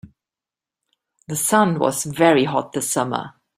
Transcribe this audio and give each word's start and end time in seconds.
The 1.27 1.35
sun 1.35 1.77
was 1.77 2.05
very 2.05 2.45
hot 2.45 2.71
this 2.73 2.89
summer. 2.89 3.35